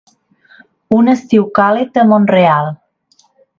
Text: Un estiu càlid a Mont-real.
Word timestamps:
Un 0.99 1.11
estiu 1.13 1.45
càlid 1.61 2.01
a 2.05 2.07
Mont-real. 2.15 2.75